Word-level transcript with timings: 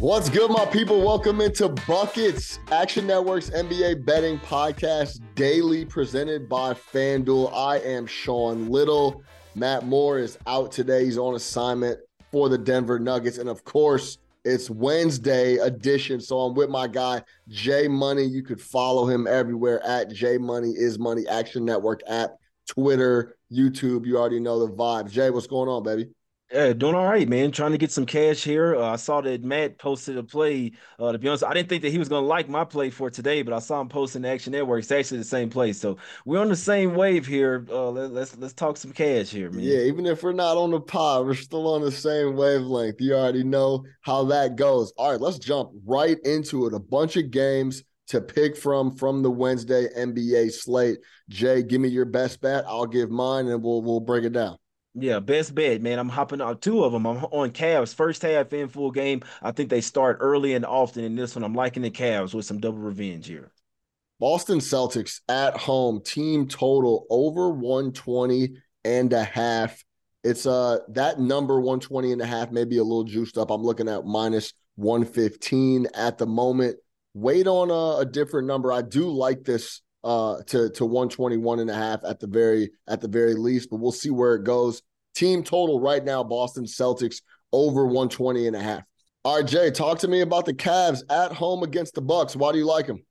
What's 0.00 0.30
good, 0.30 0.52
my 0.52 0.64
people? 0.66 1.04
Welcome 1.04 1.40
into 1.40 1.70
Buckets, 1.88 2.60
Action 2.70 3.04
Network's 3.04 3.50
NBA 3.50 4.06
betting 4.06 4.38
podcast, 4.38 5.20
daily 5.34 5.84
presented 5.84 6.48
by 6.48 6.72
FanDuel. 6.72 7.52
I 7.52 7.78
am 7.78 8.06
Sean 8.06 8.68
Little. 8.68 9.24
Matt 9.56 9.86
Moore 9.86 10.20
is 10.20 10.38
out 10.46 10.70
today. 10.70 11.04
He's 11.04 11.18
on 11.18 11.34
assignment 11.34 11.98
for 12.30 12.48
the 12.48 12.56
Denver 12.56 13.00
Nuggets. 13.00 13.38
And 13.38 13.48
of 13.48 13.64
course, 13.64 14.18
it's 14.44 14.70
Wednesday 14.70 15.56
edition. 15.56 16.20
So 16.20 16.38
I'm 16.42 16.54
with 16.54 16.70
my 16.70 16.86
guy, 16.86 17.20
Jay 17.48 17.88
Money. 17.88 18.22
You 18.22 18.44
could 18.44 18.60
follow 18.60 19.08
him 19.08 19.26
everywhere 19.26 19.84
at 19.84 20.12
J 20.12 20.38
Money 20.38 20.70
is 20.76 20.96
Money 21.00 21.26
Action 21.26 21.64
Network 21.64 22.02
app, 22.06 22.36
Twitter, 22.68 23.34
YouTube. 23.50 24.06
You 24.06 24.16
already 24.16 24.38
know 24.38 24.64
the 24.64 24.72
vibes. 24.72 25.10
Jay, 25.10 25.30
what's 25.30 25.48
going 25.48 25.68
on, 25.68 25.82
baby? 25.82 26.08
Yeah, 26.50 26.72
doing 26.72 26.94
all 26.94 27.06
right, 27.06 27.28
man. 27.28 27.50
Trying 27.50 27.72
to 27.72 27.78
get 27.78 27.92
some 27.92 28.06
cash 28.06 28.42
here. 28.42 28.74
Uh, 28.74 28.92
I 28.92 28.96
saw 28.96 29.20
that 29.20 29.44
Matt 29.44 29.78
posted 29.78 30.16
a 30.16 30.22
play. 30.22 30.72
Uh, 30.98 31.12
to 31.12 31.18
be 31.18 31.28
honest, 31.28 31.44
I 31.44 31.52
didn't 31.52 31.68
think 31.68 31.82
that 31.82 31.90
he 31.90 31.98
was 31.98 32.08
going 32.08 32.22
to 32.22 32.26
like 32.26 32.48
my 32.48 32.64
play 32.64 32.88
for 32.88 33.10
today, 33.10 33.42
but 33.42 33.52
I 33.52 33.58
saw 33.58 33.82
him 33.82 33.88
posting 33.90 34.24
Action 34.24 34.52
Network. 34.52 34.78
It's 34.78 34.90
actually 34.90 35.18
the 35.18 35.24
same 35.24 35.50
play, 35.50 35.74
so 35.74 35.98
we're 36.24 36.40
on 36.40 36.48
the 36.48 36.56
same 36.56 36.94
wave 36.94 37.26
here. 37.26 37.66
Uh, 37.68 37.90
let, 37.90 38.12
let's 38.12 38.36
let's 38.38 38.54
talk 38.54 38.78
some 38.78 38.92
cash 38.92 39.28
here, 39.28 39.50
man. 39.50 39.62
Yeah, 39.62 39.80
even 39.80 40.06
if 40.06 40.22
we're 40.22 40.32
not 40.32 40.56
on 40.56 40.70
the 40.70 40.80
pod, 40.80 41.26
we're 41.26 41.34
still 41.34 41.68
on 41.74 41.82
the 41.82 41.92
same 41.92 42.34
wavelength. 42.34 42.98
You 42.98 43.14
already 43.14 43.44
know 43.44 43.84
how 44.00 44.24
that 44.24 44.56
goes. 44.56 44.90
All 44.96 45.10
right, 45.10 45.20
let's 45.20 45.38
jump 45.38 45.70
right 45.84 46.16
into 46.24 46.66
it. 46.66 46.72
A 46.72 46.80
bunch 46.80 47.18
of 47.18 47.30
games 47.30 47.82
to 48.06 48.22
pick 48.22 48.56
from 48.56 48.96
from 48.96 49.22
the 49.22 49.30
Wednesday 49.30 49.88
NBA 49.94 50.50
slate. 50.52 50.96
Jay, 51.28 51.62
give 51.62 51.82
me 51.82 51.88
your 51.88 52.06
best 52.06 52.40
bet. 52.40 52.64
I'll 52.66 52.86
give 52.86 53.10
mine, 53.10 53.48
and 53.48 53.62
we'll 53.62 53.82
we'll 53.82 54.00
break 54.00 54.24
it 54.24 54.32
down. 54.32 54.56
Yeah, 55.00 55.20
best 55.20 55.54
bet, 55.54 55.80
man. 55.80 55.98
I'm 55.98 56.08
hopping 56.08 56.40
on 56.40 56.58
two 56.58 56.82
of 56.82 56.92
them. 56.92 57.06
I'm 57.06 57.24
on 57.26 57.50
Cavs 57.50 57.94
first 57.94 58.22
half 58.22 58.52
in 58.52 58.68
full 58.68 58.90
game. 58.90 59.22
I 59.42 59.52
think 59.52 59.70
they 59.70 59.80
start 59.80 60.18
early 60.20 60.54
and 60.54 60.64
often 60.64 61.04
in 61.04 61.14
this 61.14 61.36
one. 61.36 61.44
I'm 61.44 61.54
liking 61.54 61.82
the 61.82 61.90
Cavs 61.90 62.34
with 62.34 62.46
some 62.46 62.58
double 62.58 62.78
revenge 62.78 63.26
here. 63.26 63.52
Boston 64.18 64.58
Celtics 64.58 65.20
at 65.28 65.56
home, 65.56 66.00
team 66.02 66.48
total 66.48 67.06
over 67.10 67.50
120 67.50 68.56
and 68.84 69.12
a 69.12 69.22
half. 69.22 69.84
It's 70.24 70.46
uh 70.46 70.78
that 70.88 71.20
number 71.20 71.60
120 71.60 72.12
and 72.12 72.20
a 72.20 72.26
half 72.26 72.50
may 72.50 72.64
be 72.64 72.78
a 72.78 72.82
little 72.82 73.04
juiced 73.04 73.38
up. 73.38 73.50
I'm 73.50 73.62
looking 73.62 73.88
at 73.88 74.04
minus 74.04 74.52
115 74.74 75.86
at 75.94 76.18
the 76.18 76.26
moment. 76.26 76.76
Wait 77.14 77.46
on 77.46 77.70
a, 77.70 78.00
a 78.00 78.04
different 78.04 78.48
number. 78.48 78.72
I 78.72 78.82
do 78.82 79.08
like 79.08 79.44
this 79.44 79.80
uh 80.02 80.42
to 80.46 80.70
to 80.70 80.84
121 80.84 81.60
and 81.60 81.70
a 81.70 81.74
half 81.74 82.00
at 82.04 82.18
the 82.18 82.26
very 82.26 82.70
at 82.88 83.00
the 83.00 83.08
very 83.08 83.34
least, 83.34 83.70
but 83.70 83.76
we'll 83.76 83.92
see 83.92 84.10
where 84.10 84.34
it 84.34 84.42
goes. 84.42 84.82
Team 85.18 85.42
total 85.42 85.80
right 85.80 86.04
now, 86.04 86.22
Boston 86.22 86.64
Celtics 86.64 87.22
over 87.52 87.84
120 87.84 88.46
and 88.46 88.54
a 88.54 88.62
half. 88.62 88.84
All 89.24 89.36
right, 89.36 89.44
Jay, 89.44 89.68
talk 89.68 89.98
to 89.98 90.08
me 90.08 90.20
about 90.20 90.46
the 90.46 90.54
Cavs 90.54 91.02
at 91.10 91.32
home 91.32 91.64
against 91.64 91.94
the 91.94 92.00
Bucks. 92.00 92.36
Why 92.36 92.52
do 92.52 92.58
you 92.58 92.64
like 92.64 92.86
them? 92.86 93.04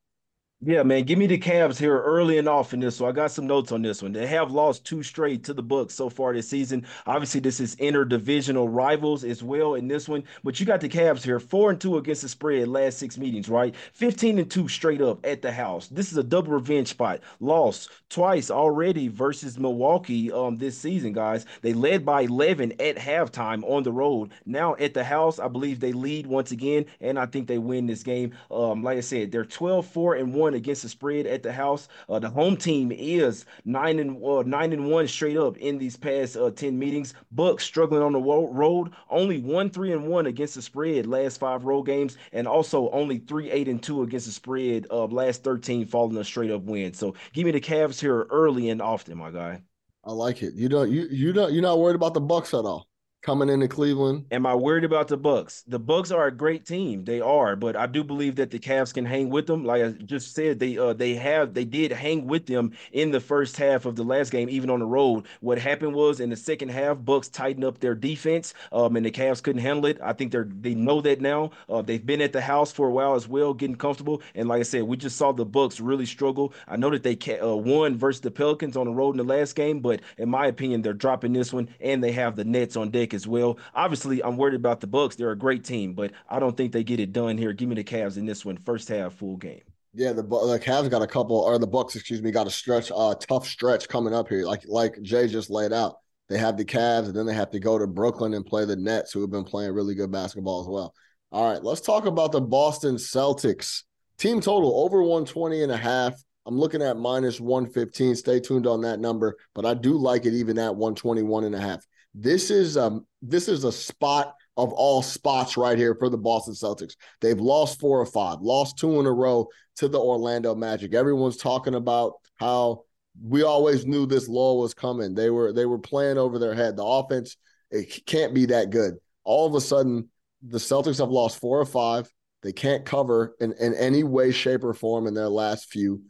Yeah, 0.60 0.82
man, 0.82 1.04
give 1.04 1.20
me 1.20 1.28
the 1.28 1.38
Cavs 1.38 1.78
here 1.78 2.02
early 2.02 2.40
and 2.40 2.50
often 2.50 2.80
this. 2.80 2.96
So 2.96 3.06
I 3.06 3.12
got 3.12 3.30
some 3.30 3.46
notes 3.46 3.72
on 3.72 3.84
this 3.84 4.02
one. 4.02 4.12
They 4.12 4.26
have 4.26 4.50
lost 4.50 4.84
two 4.84 5.04
straight 5.04 5.44
to 5.44 5.54
the 5.54 5.62
Bucks 5.62 5.94
so 5.94 6.10
far 6.10 6.34
this 6.34 6.50
season. 6.50 6.84
Obviously, 7.06 7.40
this 7.42 7.60
is 7.60 7.76
interdivisional 7.76 8.68
rivals 8.68 9.24
as 9.24 9.44
well 9.44 9.76
in 9.76 9.88
this 9.88 10.10
one. 10.10 10.24
But 10.44 10.60
you 10.60 10.66
got 10.66 10.82
the 10.82 10.90
Cavs 10.90 11.22
here, 11.22 11.40
four 11.40 11.70
and 11.70 11.80
two 11.80 11.98
against 11.98 12.24
the 12.24 12.30
spread 12.30 12.70
last 12.70 12.98
six 12.98 13.20
meetings, 13.20 13.50
right? 13.50 13.76
Fifteen 13.94 14.40
and 14.40 14.50
two 14.50 14.68
straight 14.68 15.00
up 15.00 15.24
at 15.28 15.44
the 15.44 15.52
house. 15.52 15.90
This 15.90 16.12
is 16.12 16.18
a 16.18 16.24
double 16.24 16.54
revenge 16.54 16.88
spot. 16.88 17.20
Lost 17.40 17.92
twice 18.10 18.50
already 18.50 19.10
versus 19.10 19.60
Milwaukee 19.60 20.32
um 20.32 20.58
this 20.58 20.76
season, 20.76 21.14
guys. 21.14 21.46
They 21.62 21.74
led 21.74 22.04
by 22.04 22.22
eleven 22.24 22.72
at 22.82 22.96
halftime 22.98 23.64
on 23.70 23.84
the 23.84 23.92
road. 23.92 24.32
Now 24.48 24.76
at 24.80 24.96
the 24.96 25.04
house, 25.04 25.38
I 25.38 25.50
believe 25.50 25.80
they 25.80 25.94
lead 25.94 26.26
once 26.26 26.52
again, 26.52 26.86
and 27.00 27.20
I 27.20 27.28
think 27.28 27.48
they 27.48 27.60
win 27.60 27.86
this 27.86 28.02
game. 28.02 28.34
Um, 28.50 28.82
like 28.82 28.98
I 28.98 29.02
said, 29.02 29.32
they're 29.32 29.46
12-4 29.46 30.16
and 30.16 30.34
one 30.34 30.47
against 30.54 30.84
the 30.84 30.90
spread 30.90 31.26
at 31.26 31.44
the 31.44 31.52
house. 31.52 31.88
Uh, 32.10 32.20
the 32.20 32.30
home 32.30 32.58
team 32.58 32.92
is 32.92 33.46
nine 33.66 34.00
and 34.00 34.24
uh, 34.24 34.44
nine 34.46 34.74
and 34.74 34.90
one 34.90 35.08
straight 35.08 35.38
up 35.38 35.58
in 35.58 35.78
these 35.78 35.98
past 35.98 36.38
uh, 36.38 36.52
ten 36.52 36.78
meetings. 36.78 37.14
Bucks 37.32 37.64
struggling 37.64 38.02
on 38.02 38.14
the 38.14 38.20
road, 38.20 38.92
only 39.10 39.40
one 39.40 39.70
three 39.70 39.92
and 39.92 40.08
one 40.08 40.26
against 40.26 40.56
the 40.56 40.62
spread 40.62 41.06
last 41.06 41.40
five 41.40 41.66
road 41.66 41.84
games, 41.84 42.18
and 42.32 42.48
also 42.48 42.90
only 42.92 43.20
three 43.20 43.50
eight 43.52 43.68
and 43.68 43.82
two 43.82 44.04
against 44.04 44.26
the 44.26 44.32
spread 44.32 44.86
of 44.88 45.14
last 45.14 45.44
thirteen, 45.44 45.86
following 45.86 46.18
a 46.18 46.24
straight 46.24 46.52
up 46.52 46.64
win. 46.64 46.94
So 46.94 47.16
give 47.34 47.46
me 47.46 47.52
the 47.52 47.62
Cavs 47.62 48.00
here 48.00 48.28
early 48.30 48.70
and 48.70 48.82
often, 48.82 49.18
my 49.18 49.32
guy. 49.32 49.62
I 50.04 50.12
like 50.12 50.42
it. 50.42 50.54
You 50.54 50.70
don't 50.70 50.92
you 50.92 51.08
you 51.12 51.34
don't 51.34 51.52
you're 51.54 51.62
not 51.62 51.80
worried 51.80 51.96
about 51.96 52.14
the 52.14 52.22
Bucks 52.22 52.54
at 52.54 52.66
all 52.66 52.88
coming 53.22 53.50
into 53.50 53.68
Cleveland. 53.68 54.26
Am 54.32 54.46
I 54.46 54.56
worried 54.56 54.84
about 54.84 55.08
the 55.08 55.18
Bucks? 55.18 55.64
The 55.68 55.80
Bucks 55.80 56.12
are 56.12 56.28
a 56.28 56.32
great 56.32 56.66
team. 56.66 57.04
They 57.04 57.20
are, 57.20 57.56
but 57.56 57.76
I 57.76 57.86
do 57.86 58.04
believe 58.04 58.36
that 58.38 58.52
the 58.52 58.60
Cavs 58.60 58.94
can 58.94 59.06
hang 59.06 59.30
with 59.30 59.48
them. 59.48 59.66
Like 59.66 59.84
I 59.84 59.90
just 59.90 60.34
said, 60.34 60.60
they 60.60 60.78
uh 60.78 60.94
they 60.94 61.16
have 61.16 61.54
they 61.54 61.66
did 61.66 61.92
hang 61.92 62.28
with 62.28 62.46
them 62.46 62.72
in 62.94 63.12
the 63.12 63.20
first 63.20 63.58
half 63.58 63.86
of 63.86 63.96
the 63.96 64.04
last 64.04 64.32
game, 64.32 64.50
even 64.50 64.70
on 64.70 64.80
the 64.80 64.86
road. 64.86 65.26
What 65.42 65.58
happened 65.60 65.94
was 65.94 66.20
in 66.20 66.30
the 66.30 66.36
second 66.36 66.70
half, 66.70 67.04
Bucks 67.04 67.28
tightened 67.28 67.66
up 67.66 67.80
their 67.80 67.96
defense, 67.96 68.54
um, 68.72 68.96
and 68.96 69.06
the 69.06 69.12
Cavs 69.12 69.44
couldn't 69.44 69.62
handle 69.62 69.88
it. 69.88 70.00
I 70.02 70.14
think 70.14 70.32
they're 70.32 70.48
they 70.62 70.76
know 70.76 71.02
that 71.02 71.20
now. 71.20 71.52
Uh, 71.68 71.82
they've 71.82 72.06
been 72.06 72.22
at 72.22 72.34
the 72.34 72.42
house 72.42 72.72
for 72.72 72.88
a 72.88 72.92
while 72.92 73.16
as 73.16 73.28
well, 73.28 73.54
getting 73.54 73.76
comfortable. 73.76 74.22
And 74.36 74.48
like 74.48 74.60
I 74.60 74.64
said, 74.64 74.84
we 74.84 74.96
just 74.96 75.18
saw 75.18 75.32
the 75.32 75.46
Bucks 75.46 75.80
really 75.80 76.06
struggle. 76.06 76.54
I 76.68 76.78
know 76.78 76.92
that 76.92 77.04
they 77.04 77.16
ca- 77.16 77.42
uh, 77.42 77.56
won 77.56 77.98
versus 77.98 78.22
the 78.22 78.32
Pelicans 78.32 78.78
on 78.78 78.86
the 78.86 78.94
road 78.94 79.12
in 79.12 79.18
the 79.18 79.24
last 79.36 79.56
game, 79.56 79.80
but 79.80 80.02
in 80.18 80.30
my 80.30 80.48
opinion, 80.48 80.82
they're 80.82 80.94
dropping 80.94 81.34
this 81.34 81.52
one, 81.52 81.68
and 81.82 82.04
they 82.04 82.12
have 82.12 82.36
the 82.36 82.46
Nets 82.46 82.78
on 82.78 82.90
deck 82.90 83.07
as 83.14 83.28
well. 83.28 83.58
Obviously, 83.74 84.24
I'm 84.24 84.38
worried 84.38 84.56
about 84.56 84.80
the 84.80 84.88
Bucks. 84.88 85.16
They're 85.16 85.32
a 85.32 85.38
great 85.38 85.64
team, 85.64 85.94
but 85.94 86.12
I 86.30 86.40
don't 86.40 86.56
think 86.56 86.72
they 86.72 86.84
get 86.84 87.00
it 87.00 87.14
done 87.14 87.38
here. 87.38 87.54
Give 87.54 87.70
me 87.70 87.76
the 87.76 87.84
Cavs 87.84 88.18
in 88.18 88.26
this 88.26 88.46
one, 88.46 88.58
first 88.58 88.88
half, 88.90 89.14
full 89.14 89.38
game. 89.38 89.62
Yeah, 89.94 90.14
the 90.14 90.22
the 90.22 90.60
Cavs 90.64 90.90
got 90.90 91.02
a 91.02 91.08
couple, 91.08 91.38
or 91.38 91.58
the 91.58 91.68
Bucks, 91.68 91.96
excuse 91.96 92.22
me, 92.22 92.32
got 92.32 92.48
a 92.48 92.52
stretch, 92.52 92.92
uh, 92.96 93.16
tough 93.16 93.48
stretch 93.48 93.88
coming 93.88 94.14
up 94.14 94.28
here. 94.28 94.44
Like 94.44 94.62
like 94.68 95.02
Jay 95.02 95.28
just 95.28 95.50
laid 95.50 95.74
out, 95.74 95.96
they 96.30 96.38
have 96.38 96.58
the 96.58 96.66
Cavs, 96.66 97.06
and 97.06 97.16
then 97.16 97.26
they 97.26 97.34
have 97.34 97.52
to 97.52 97.60
go 97.60 97.80
to 97.80 97.88
Brooklyn 97.88 98.34
and 98.34 98.46
play 98.46 98.66
the 98.66 98.76
Nets, 98.76 99.12
who 99.12 99.22
have 99.22 99.32
been 99.32 99.44
playing 99.44 99.72
really 99.74 99.96
good 99.96 100.12
basketball 100.12 100.62
as 100.62 100.68
well. 100.68 100.94
All 101.32 101.52
right, 101.52 101.64
let's 101.64 101.82
talk 101.82 102.06
about 102.06 102.32
the 102.32 102.42
Boston 102.42 102.96
Celtics. 102.96 103.84
Team 104.18 104.42
total 104.42 104.84
over 104.84 105.02
120 105.02 105.64
and 105.64 105.72
a 105.72 105.78
half. 105.78 106.14
I'm 106.46 106.58
looking 106.58 106.82
at 106.82 106.98
minus 106.98 107.40
115. 107.42 108.16
Stay 108.16 108.40
tuned 108.40 108.68
on 108.68 108.82
that 108.82 109.00
number, 109.00 109.36
but 109.54 109.66
I 109.66 109.74
do 109.74 109.98
like 109.98 110.26
it 110.26 110.34
even 110.34 110.58
at 110.58 110.76
121 110.76 111.44
and 111.44 111.56
a 111.56 111.60
half. 111.60 111.86
This 112.20 112.50
is 112.50 112.78
um 112.78 113.06
this 113.22 113.48
is 113.48 113.64
a 113.64 113.72
spot 113.72 114.34
of 114.58 114.74
all 114.74 115.04
spots 115.04 115.56
right 115.56 115.78
here 115.78 115.96
for 115.96 116.10
the 116.10 116.18
Boston 116.18 116.56
Celtics. 116.56 116.96
They've 117.22 117.40
lost 117.40 117.80
four 117.80 118.00
or 118.00 118.06
five, 118.06 118.42
lost 118.42 118.78
two 118.78 119.00
in 119.00 119.06
a 119.06 119.12
row 119.12 119.48
to 119.78 119.88
the 119.88 120.00
Orlando 120.00 120.56
Magic. 120.56 120.96
Everyone's 120.96 121.38
talking 121.38 121.76
about 121.76 122.14
how 122.40 122.84
we 123.22 123.44
always 123.44 123.86
knew 123.86 124.06
this 124.06 124.28
lull 124.28 124.60
was 124.60 124.74
coming. 124.74 125.14
They 125.14 125.30
were 125.30 125.54
they 125.54 125.66
were 125.66 125.78
playing 125.78 126.18
over 126.18 126.40
their 126.40 126.56
head. 126.56 126.76
The 126.76 126.84
offense 126.84 127.38
it 127.70 128.06
can't 128.06 128.34
be 128.34 128.48
that 128.48 128.72
good. 128.72 128.96
All 129.24 129.46
of 129.46 129.54
a 129.54 129.62
sudden, 129.62 130.10
the 130.42 130.58
Celtics 130.58 131.00
have 131.00 131.10
lost 131.10 131.40
four 131.40 131.60
or 131.60 131.66
five. 131.66 132.12
They 132.44 132.54
can't 132.54 132.86
cover 132.86 133.36
in, 133.40 133.54
in 133.54 133.74
any 133.74 134.04
way, 134.04 134.32
shape, 134.32 134.64
or 134.64 134.74
form 134.74 135.06
in 135.06 135.14
their 135.14 135.28
last 135.28 135.70
few. 135.70 136.02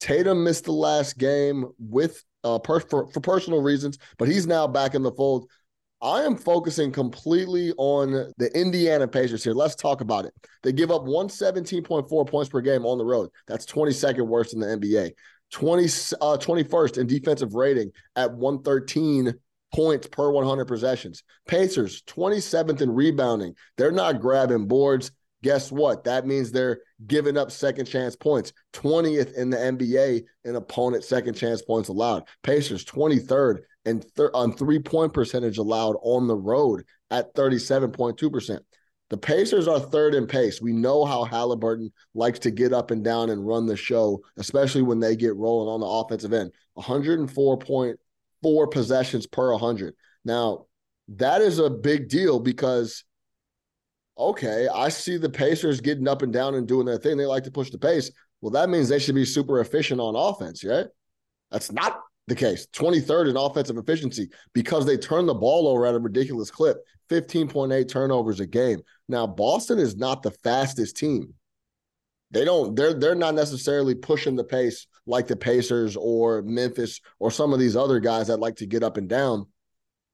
Tatum 0.00 0.44
missed 0.44 0.64
the 0.64 0.72
last 0.72 1.18
game 1.18 1.66
with 1.78 2.22
uh, 2.44 2.58
per, 2.58 2.80
for, 2.80 3.08
for 3.08 3.20
personal 3.20 3.60
reasons, 3.60 3.98
but 4.18 4.28
he's 4.28 4.46
now 4.46 4.66
back 4.66 4.94
in 4.94 5.02
the 5.02 5.12
fold. 5.12 5.48
I 6.00 6.22
am 6.22 6.36
focusing 6.36 6.90
completely 6.90 7.72
on 7.76 8.32
the 8.36 8.50
Indiana 8.58 9.06
Pacers 9.06 9.44
here. 9.44 9.52
Let's 9.52 9.76
talk 9.76 10.00
about 10.00 10.24
it. 10.24 10.34
They 10.64 10.72
give 10.72 10.90
up 10.90 11.02
117.4 11.02 12.28
points 12.28 12.48
per 12.48 12.60
game 12.60 12.84
on 12.84 12.98
the 12.98 13.04
road. 13.04 13.30
That's 13.46 13.66
22nd 13.66 14.26
worst 14.26 14.52
in 14.52 14.58
the 14.58 14.66
NBA. 14.66 15.12
20, 15.52 15.84
uh, 15.84 16.36
21st 16.38 16.98
in 16.98 17.06
defensive 17.06 17.54
rating 17.54 17.92
at 18.16 18.32
113 18.32 19.34
points 19.72 20.08
per 20.08 20.30
100 20.30 20.64
possessions. 20.64 21.22
Pacers, 21.46 22.02
27th 22.02 22.80
in 22.80 22.90
rebounding. 22.90 23.54
They're 23.76 23.92
not 23.92 24.20
grabbing 24.20 24.66
boards 24.66 25.12
guess 25.42 25.72
what? 25.72 26.04
That 26.04 26.26
means 26.26 26.50
they're 26.50 26.80
giving 27.06 27.36
up 27.36 27.50
second 27.50 27.86
chance 27.86 28.16
points. 28.16 28.52
20th 28.72 29.34
in 29.34 29.50
the 29.50 29.56
NBA 29.56 30.22
in 30.44 30.56
opponent 30.56 31.04
second 31.04 31.34
chance 31.34 31.62
points 31.62 31.88
allowed. 31.88 32.24
Pacers 32.42 32.84
23rd 32.84 33.60
and 33.84 34.06
on 34.34 34.52
three 34.52 34.78
point 34.78 35.12
percentage 35.12 35.58
allowed 35.58 35.96
on 36.02 36.26
the 36.26 36.36
road 36.36 36.84
at 37.10 37.34
37.2%. 37.34 38.58
The 39.10 39.18
Pacers 39.18 39.68
are 39.68 39.78
third 39.78 40.14
in 40.14 40.26
pace. 40.26 40.62
We 40.62 40.72
know 40.72 41.04
how 41.04 41.24
Halliburton 41.24 41.92
likes 42.14 42.38
to 42.40 42.50
get 42.50 42.72
up 42.72 42.90
and 42.90 43.04
down 43.04 43.28
and 43.28 43.46
run 43.46 43.66
the 43.66 43.76
show, 43.76 44.22
especially 44.38 44.80
when 44.80 45.00
they 45.00 45.16
get 45.16 45.36
rolling 45.36 45.68
on 45.68 45.80
the 45.80 45.86
offensive 45.86 46.32
end. 46.32 46.50
104.4 46.78 48.70
possessions 48.70 49.26
per 49.26 49.52
100. 49.52 49.94
Now, 50.24 50.64
that 51.08 51.42
is 51.42 51.58
a 51.58 51.68
big 51.68 52.08
deal 52.08 52.40
because 52.40 53.04
okay, 54.16 54.68
I 54.72 54.88
see 54.88 55.16
the 55.16 55.30
Pacers 55.30 55.80
getting 55.80 56.08
up 56.08 56.22
and 56.22 56.32
down 56.32 56.54
and 56.54 56.66
doing 56.66 56.86
their 56.86 56.98
thing. 56.98 57.16
They 57.16 57.26
like 57.26 57.44
to 57.44 57.50
push 57.50 57.70
the 57.70 57.78
pace. 57.78 58.10
Well, 58.40 58.50
that 58.50 58.68
means 58.68 58.88
they 58.88 58.98
should 58.98 59.14
be 59.14 59.24
super 59.24 59.60
efficient 59.60 60.00
on 60.00 60.16
offense, 60.16 60.64
right? 60.64 60.86
That's 61.50 61.70
not 61.70 62.00
the 62.28 62.34
case. 62.34 62.66
23rd 62.72 63.30
in 63.30 63.36
offensive 63.36 63.76
efficiency 63.76 64.30
because 64.52 64.86
they 64.86 64.96
turn 64.96 65.26
the 65.26 65.34
ball 65.34 65.68
over 65.68 65.86
at 65.86 65.94
a 65.94 65.98
ridiculous 65.98 66.50
clip 66.50 66.78
15.8 67.10 67.88
turnovers 67.88 68.40
a 68.40 68.46
game. 68.46 68.80
Now, 69.08 69.26
Boston 69.26 69.78
is 69.78 69.96
not 69.96 70.22
the 70.22 70.30
fastest 70.30 70.96
team. 70.96 71.34
They 72.30 72.46
don't, 72.46 72.74
they're 72.74 72.94
they're 72.94 73.14
not 73.14 73.34
necessarily 73.34 73.94
pushing 73.94 74.36
the 74.36 74.44
pace 74.44 74.86
like 75.06 75.26
the 75.26 75.36
Pacers 75.36 75.96
or 75.96 76.40
Memphis 76.42 77.00
or 77.18 77.30
some 77.30 77.52
of 77.52 77.58
these 77.58 77.76
other 77.76 78.00
guys 78.00 78.28
that 78.28 78.40
like 78.40 78.56
to 78.56 78.66
get 78.66 78.82
up 78.82 78.96
and 78.96 79.08
down. 79.08 79.46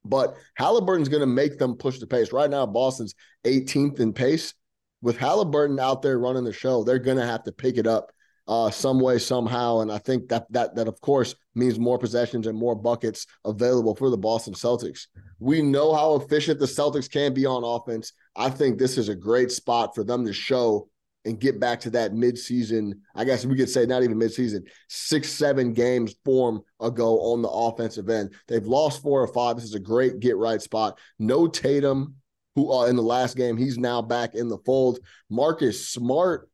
But 0.08 0.37
Halliburton's 0.55 1.08
going 1.08 1.20
to 1.20 1.26
make 1.26 1.58
them 1.58 1.75
push 1.75 1.99
the 1.99 2.06
pace. 2.06 2.32
Right 2.32 2.50
now, 2.50 2.66
Boston's 2.66 3.14
18th 3.44 4.00
in 4.00 4.12
pace. 4.12 4.55
With 5.00 5.16
Halliburton 5.16 5.78
out 5.78 6.02
there 6.02 6.19
running 6.19 6.44
the 6.44 6.52
show, 6.52 6.82
they're 6.82 6.99
going 6.99 7.19
to 7.19 7.26
have 7.26 7.44
to 7.44 7.52
pick 7.52 7.78
it 7.78 7.87
up 7.87 8.10
uh, 8.49 8.70
some 8.70 8.99
way, 8.99 9.19
somehow. 9.19 9.81
And 9.81 9.93
I 9.93 9.99
think 9.99 10.28
that 10.31 10.50
that 10.52 10.75
that 10.75 10.88
of 10.88 11.00
course 11.00 11.34
means 11.55 11.78
more 11.78 11.99
possessions 11.99 12.46
and 12.46 12.58
more 12.58 12.75
buckets 12.75 13.26
available 13.44 13.94
for 13.94 14.10
the 14.10 14.16
Boston 14.16 14.55
Celtics. 14.55 15.06
We 15.38 15.62
know 15.62 15.94
how 15.94 16.16
efficient 16.16 16.58
the 16.58 16.66
Celtics 16.66 17.11
can 17.11 17.34
be 17.34 17.46
on 17.46 17.62
offense. 17.62 18.12
I 18.34 18.50
think 18.50 18.78
this 18.78 18.96
is 18.96 19.08
a 19.08 19.14
great 19.14 19.52
spot 19.52 19.94
for 19.94 20.02
them 20.02 20.25
to 20.25 20.32
show 20.32 20.88
and 21.25 21.41
get 21.41 21.61
back 21.61 21.81
to 21.81 21.91
that 21.91 22.12
midseason. 22.12 22.93
I 23.15 23.25
guess 23.25 23.44
we 23.44 23.56
could 23.56 23.69
say 23.69 23.87
not 23.87 24.03
even 24.03 24.19
midseason, 24.19 24.62
six, 24.88 25.29
seven 25.29 25.73
games 25.73 26.15
form 26.25 26.62
ago 26.81 27.20
on 27.32 27.43
the 27.43 27.49
offensive 27.49 28.09
end. 28.09 28.35
They've 28.47 28.67
lost 28.67 29.03
four 29.03 29.23
or 29.23 29.29
five. 29.29 29.56
This 29.56 29.65
is 29.65 29.75
a 29.75 29.81
great 29.81 30.20
get 30.20 30.37
right 30.37 30.62
spot. 30.62 30.99
No 31.19 31.47
Tatum, 31.47 32.15
who 32.55 32.73
uh, 32.73 32.87
in 32.87 32.97
the 32.97 33.03
last 33.03 33.37
game, 33.37 33.56
he's 33.56 33.79
now 33.79 34.00
back 34.00 34.35
in 34.35 34.49
the 34.49 34.59
fold. 34.65 35.00
Marcus 35.29 35.88
Smart, 35.88 36.49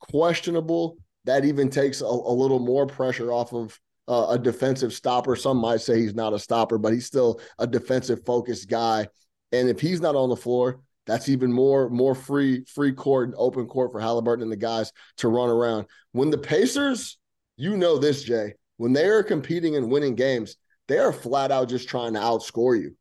questionable. 0.00 0.98
That 1.24 1.44
even 1.44 1.70
takes 1.70 2.00
a, 2.00 2.04
a 2.04 2.06
little 2.06 2.60
more 2.60 2.86
pressure 2.86 3.32
off 3.32 3.52
of 3.52 3.78
uh, 4.08 4.28
a 4.30 4.38
defensive 4.38 4.92
stopper. 4.92 5.36
Some 5.36 5.58
might 5.58 5.80
say 5.80 6.00
he's 6.00 6.14
not 6.14 6.32
a 6.32 6.38
stopper, 6.38 6.78
but 6.78 6.92
he's 6.92 7.06
still 7.06 7.40
a 7.58 7.66
defensive 7.66 8.24
focused 8.24 8.68
guy. 8.68 9.08
And 9.52 9.68
if 9.68 9.80
he's 9.80 10.00
not 10.00 10.16
on 10.16 10.28
the 10.28 10.36
floor, 10.36 10.80
that's 11.06 11.28
even 11.28 11.52
more 11.52 11.88
more 11.88 12.14
free 12.14 12.64
free 12.64 12.92
court 12.92 13.28
and 13.28 13.34
open 13.38 13.66
court 13.66 13.92
for 13.92 14.00
Halliburton 14.00 14.42
and 14.42 14.52
the 14.52 14.56
guys 14.56 14.92
to 15.18 15.28
run 15.28 15.48
around. 15.48 15.86
When 16.12 16.30
the 16.30 16.38
Pacers, 16.38 17.18
you 17.56 17.76
know 17.76 17.98
this, 17.98 18.22
Jay, 18.22 18.54
when 18.76 18.92
they 18.92 19.06
are 19.06 19.22
competing 19.22 19.76
and 19.76 19.90
winning 19.90 20.14
games, 20.14 20.56
they 20.88 20.98
are 20.98 21.12
flat 21.12 21.50
out 21.50 21.68
just 21.68 21.88
trying 21.88 22.14
to 22.14 22.20
outscore 22.20 22.80
you. 22.80 22.96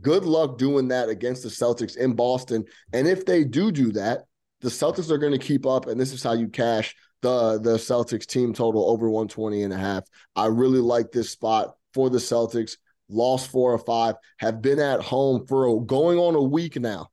Good 0.00 0.24
luck 0.24 0.58
doing 0.58 0.88
that 0.88 1.08
against 1.08 1.42
the 1.42 1.50
Celtics 1.50 1.96
in 1.96 2.14
Boston. 2.14 2.64
And 2.92 3.06
if 3.06 3.26
they 3.26 3.44
do 3.44 3.70
do 3.70 3.92
that, 3.92 4.22
the 4.62 4.70
Celtics 4.70 5.10
are 5.10 5.18
going 5.18 5.32
to 5.32 5.38
keep 5.38 5.66
up, 5.66 5.86
and 5.86 6.00
this 6.00 6.12
is 6.12 6.22
how 6.22 6.32
you 6.32 6.48
cash 6.48 6.94
the 7.20 7.58
the 7.58 7.76
Celtics 7.76 8.26
team 8.26 8.52
total 8.52 8.88
over 8.88 9.08
120 9.08 9.62
and 9.62 9.72
a 9.72 9.78
half. 9.78 10.04
I 10.36 10.46
really 10.46 10.80
like 10.80 11.12
this 11.12 11.30
spot 11.30 11.74
for 11.94 12.10
the 12.10 12.18
Celtics. 12.18 12.76
Lost 13.08 13.50
four 13.50 13.72
or 13.72 13.78
five, 13.78 14.14
have 14.38 14.62
been 14.62 14.78
at 14.78 15.02
home 15.02 15.46
for 15.46 15.66
a, 15.66 15.80
going 15.80 16.18
on 16.18 16.34
a 16.34 16.42
week 16.42 16.80
now. 16.80 17.10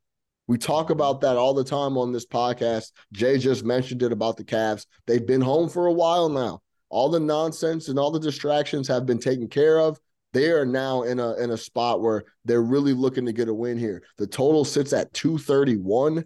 We 0.50 0.58
talk 0.58 0.90
about 0.90 1.22
that 1.22 1.38
all 1.38 1.54
the 1.54 1.64
time 1.64 1.96
on 1.96 2.12
this 2.12 2.26
podcast. 2.26 2.92
Jay 3.14 3.38
just 3.38 3.64
mentioned 3.64 4.02
it 4.02 4.12
about 4.12 4.36
the 4.36 4.44
Cavs. 4.44 4.88
They've 5.06 5.26
been 5.26 5.42
home 5.42 5.70
for 5.70 5.86
a 5.86 5.94
while 5.94 6.28
now. 6.28 6.64
All 6.90 7.08
the 7.08 7.20
nonsense 7.20 7.88
and 7.88 8.00
all 8.00 8.10
the 8.10 8.20
distractions 8.20 8.88
have 8.88 9.06
been 9.06 9.20
taken 9.20 9.48
care 9.48 9.80
of. 9.80 10.00
They 10.34 10.50
are 10.50 10.66
now 10.66 11.04
in 11.04 11.20
a 11.20 11.36
in 11.36 11.52
a 11.52 11.58
spot 11.58 12.02
where 12.02 12.24
they're 12.46 12.64
really 12.64 12.94
looking 12.94 13.28
to 13.28 13.32
get 13.32 13.48
a 13.48 13.54
win 13.54 13.78
here. 13.78 14.02
The 14.18 14.26
total 14.26 14.66
sits 14.66 14.92
at 14.92 15.14
231. 15.14 16.26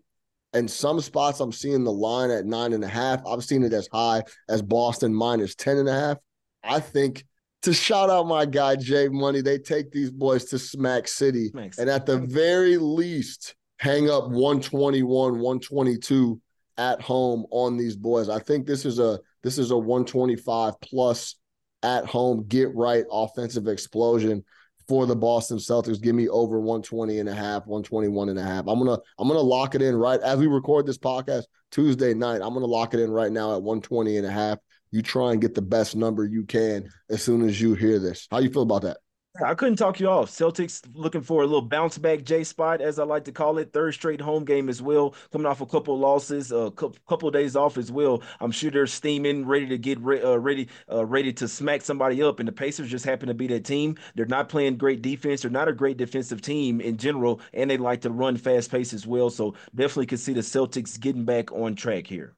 And 0.53 0.71
some 0.71 1.01
spots 1.01 1.41
I'm 1.41 1.51
seeing 1.51 1.83
the 1.83 1.91
line 1.91 2.31
at 2.31 2.45
nine 2.45 2.71
and 2.71 2.83
a 2.85 2.87
half. 2.87 3.25
I've 3.27 3.43
seen 3.43 3.63
it 3.63 3.73
as 3.73 3.89
high 3.91 4.23
as 4.47 4.61
Boston 4.61 5.13
minus 5.13 5.53
10 5.55 5.79
and 5.79 5.89
a 5.89 5.99
half. 5.99 6.17
I 6.63 6.79
think 6.79 7.25
to 7.63 7.73
shout 7.73 8.09
out 8.09 8.27
my 8.27 8.45
guy 8.45 8.77
Jay 8.77 9.09
Money, 9.09 9.41
they 9.41 9.57
take 9.57 9.91
these 9.91 10.11
boys 10.11 10.45
to 10.45 10.59
Smack 10.59 11.09
City. 11.09 11.51
And 11.77 11.89
at 11.89 12.05
the 12.05 12.19
very 12.19 12.77
least, 12.77 13.55
hang 13.77 14.09
up 14.09 14.25
121, 14.25 15.07
122 15.33 16.41
at 16.77 17.01
home 17.01 17.45
on 17.51 17.77
these 17.77 17.95
boys. 17.95 18.29
I 18.29 18.39
think 18.39 18.65
this 18.65 18.85
is 18.85 18.99
a 18.99 19.19
this 19.43 19.57
is 19.57 19.71
a 19.71 19.77
125 19.77 20.79
plus 20.81 21.35
at 21.83 22.05
home 22.05 22.45
get 22.47 22.73
right 22.73 23.03
offensive 23.11 23.67
explosion 23.67 24.43
for 24.87 25.05
the 25.05 25.15
Boston 25.15 25.57
Celtics. 25.57 26.01
Give 26.01 26.15
me 26.15 26.29
over 26.29 26.59
120 26.59 27.19
and 27.19 27.29
a 27.29 27.33
half, 27.33 27.65
121 27.65 28.29
and 28.29 28.39
a 28.39 28.43
half. 28.43 28.67
I'm 28.67 28.79
to 28.85 29.01
I'm 29.19 29.27
to 29.27 29.39
lock 29.39 29.75
it 29.75 29.81
in 29.81 29.95
right 29.95 30.19
as 30.21 30.39
we 30.39 30.47
record 30.47 30.85
this 30.85 30.97
podcast 30.97 31.43
Tuesday 31.71 32.13
night. 32.13 32.41
I'm 32.41 32.53
to 32.53 32.65
lock 32.65 32.93
it 32.93 32.99
in 32.99 33.11
right 33.11 33.31
now 33.31 33.55
at 33.55 33.63
120 33.63 34.17
and 34.17 34.27
a 34.27 34.31
half. 34.31 34.59
You 34.91 35.01
try 35.01 35.31
and 35.31 35.41
get 35.41 35.55
the 35.55 35.61
best 35.61 35.95
number 35.95 36.25
you 36.25 36.45
can 36.45 36.87
as 37.09 37.23
soon 37.23 37.47
as 37.47 37.59
you 37.59 37.73
hear 37.73 37.99
this. 37.99 38.27
How 38.29 38.39
you 38.39 38.51
feel 38.51 38.61
about 38.61 38.83
that? 38.83 38.97
I 39.41 39.55
couldn't 39.55 39.77
talk 39.77 39.99
you 39.99 40.07
off. 40.07 40.29
Celtics 40.29 40.83
looking 40.93 41.21
for 41.21 41.41
a 41.41 41.47
little 41.47 41.63
bounce 41.63 41.97
back 41.97 42.23
J 42.23 42.43
spot, 42.43 42.81
as 42.81 42.99
I 42.99 43.03
like 43.03 43.23
to 43.23 43.31
call 43.31 43.57
it. 43.57 43.73
Third 43.73 43.95
straight 43.95 44.21
home 44.21 44.45
game 44.45 44.69
as 44.69 44.79
well. 44.79 45.15
Coming 45.31 45.47
off 45.47 45.59
a 45.59 45.65
couple 45.65 45.97
losses, 45.97 46.51
a 46.51 46.69
couple 46.71 47.31
days 47.31 47.55
off 47.55 47.79
as 47.79 47.91
well. 47.91 48.21
I'm 48.39 48.51
sure 48.51 48.69
they're 48.69 48.85
steaming, 48.85 49.47
ready 49.47 49.65
to 49.65 49.77
get 49.79 49.99
re- 50.01 50.21
uh, 50.21 50.35
ready, 50.35 50.67
uh, 50.91 51.03
ready 51.03 51.33
to 51.33 51.47
smack 51.47 51.81
somebody 51.81 52.21
up. 52.21 52.39
And 52.39 52.47
the 52.47 52.51
Pacers 52.51 52.91
just 52.91 53.05
happen 53.05 53.27
to 53.27 53.33
be 53.33 53.47
that 53.47 53.65
team. 53.65 53.95
They're 54.13 54.27
not 54.27 54.49
playing 54.49 54.77
great 54.77 55.01
defense. 55.01 55.41
They're 55.41 55.49
not 55.49 55.67
a 55.67 55.73
great 55.73 55.97
defensive 55.97 56.41
team 56.41 56.79
in 56.79 56.97
general, 56.97 57.41
and 57.53 57.71
they 57.71 57.77
like 57.77 58.01
to 58.01 58.11
run 58.11 58.37
fast 58.37 58.69
pace 58.69 58.93
as 58.93 59.07
well. 59.07 59.31
So 59.31 59.55
definitely 59.73 60.05
can 60.05 60.19
see 60.19 60.33
the 60.33 60.41
Celtics 60.41 60.99
getting 60.99 61.25
back 61.25 61.51
on 61.51 61.73
track 61.73 62.05
here. 62.05 62.35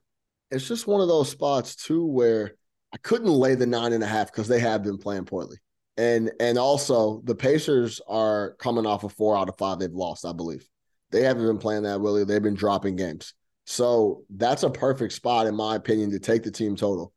It's 0.50 0.66
just 0.66 0.86
one 0.86 1.02
of 1.02 1.08
those 1.08 1.28
spots 1.28 1.76
too 1.76 2.06
where 2.06 2.54
I 2.94 2.96
couldn't 2.96 3.28
lay 3.28 3.54
the 3.54 3.66
nine 3.66 3.92
and 3.92 4.02
a 4.02 4.06
half 4.06 4.32
because 4.32 4.48
they 4.48 4.60
have 4.60 4.82
been 4.82 4.96
playing 4.96 5.26
poorly. 5.26 5.58
And 5.96 6.30
and 6.40 6.58
also 6.58 7.22
the 7.24 7.34
Pacers 7.34 8.00
are 8.06 8.54
coming 8.58 8.86
off 8.86 9.04
of 9.04 9.12
four 9.12 9.36
out 9.36 9.48
of 9.48 9.56
five 9.56 9.78
they've 9.78 9.90
lost, 9.90 10.26
I 10.26 10.32
believe. 10.32 10.68
They 11.10 11.22
haven't 11.22 11.46
been 11.46 11.58
playing 11.58 11.84
that 11.84 12.00
really. 12.00 12.24
They've 12.24 12.42
been 12.42 12.54
dropping 12.54 12.96
games. 12.96 13.34
So 13.64 14.22
that's 14.30 14.62
a 14.62 14.70
perfect 14.70 15.12
spot, 15.12 15.46
in 15.46 15.54
my 15.54 15.74
opinion, 15.76 16.10
to 16.12 16.18
take 16.18 16.42
the 16.42 16.50
team 16.50 16.76
total. 16.76 17.12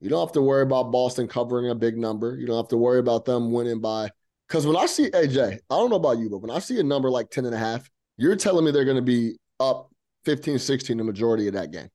You 0.00 0.08
don't 0.08 0.26
have 0.26 0.32
to 0.32 0.42
worry 0.42 0.62
about 0.62 0.90
Boston 0.90 1.28
covering 1.28 1.70
a 1.70 1.74
big 1.74 1.96
number. 1.96 2.36
You 2.36 2.46
don't 2.46 2.56
have 2.56 2.68
to 2.68 2.76
worry 2.76 2.98
about 2.98 3.24
them 3.24 3.52
winning 3.52 3.80
by 3.80 4.10
because 4.48 4.66
when 4.66 4.76
I 4.76 4.86
see 4.86 5.10
AJ, 5.10 5.54
I 5.54 5.58
don't 5.70 5.90
know 5.90 5.96
about 5.96 6.18
you, 6.18 6.28
but 6.28 6.38
when 6.38 6.50
I 6.50 6.58
see 6.58 6.80
a 6.80 6.82
number 6.82 7.10
like 7.10 7.30
10 7.30 7.44
and 7.44 7.54
a 7.54 7.58
half, 7.58 7.88
you're 8.16 8.36
telling 8.36 8.64
me 8.64 8.70
they're 8.70 8.84
going 8.84 8.96
to 8.96 9.02
be 9.02 9.36
up 9.60 9.90
15, 10.24 10.58
16 10.58 10.96
the 10.96 11.04
majority 11.04 11.46
of 11.46 11.54
that 11.54 11.70
game. 11.70 11.88